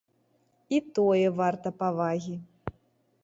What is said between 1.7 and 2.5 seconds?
павагі.